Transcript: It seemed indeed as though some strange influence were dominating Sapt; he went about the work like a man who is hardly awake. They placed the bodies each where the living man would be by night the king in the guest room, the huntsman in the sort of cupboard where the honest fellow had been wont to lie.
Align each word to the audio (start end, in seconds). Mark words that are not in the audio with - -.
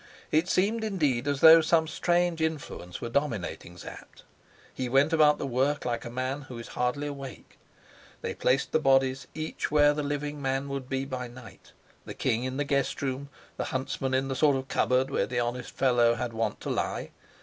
It 0.31 0.47
seemed 0.49 0.83
indeed 0.83 1.27
as 1.27 1.41
though 1.41 1.61
some 1.61 1.87
strange 1.87 2.41
influence 2.41 3.01
were 3.01 3.09
dominating 3.09 3.77
Sapt; 3.77 4.23
he 4.73 4.89
went 4.89 5.13
about 5.13 5.37
the 5.37 5.45
work 5.45 5.85
like 5.85 6.03
a 6.05 6.09
man 6.09 6.41
who 6.41 6.57
is 6.57 6.69
hardly 6.69 7.05
awake. 7.05 7.59
They 8.21 8.33
placed 8.33 8.71
the 8.71 8.79
bodies 8.79 9.27
each 9.35 9.69
where 9.69 9.93
the 9.93 10.01
living 10.01 10.41
man 10.41 10.69
would 10.69 10.89
be 10.89 11.05
by 11.05 11.27
night 11.27 11.73
the 12.05 12.15
king 12.15 12.45
in 12.45 12.57
the 12.57 12.63
guest 12.63 13.03
room, 13.03 13.29
the 13.57 13.65
huntsman 13.65 14.15
in 14.15 14.27
the 14.27 14.35
sort 14.35 14.55
of 14.55 14.67
cupboard 14.69 15.11
where 15.11 15.27
the 15.27 15.39
honest 15.39 15.69
fellow 15.69 16.15
had 16.15 16.31
been 16.31 16.39
wont 16.39 16.59
to 16.61 16.71
lie. 16.71 17.11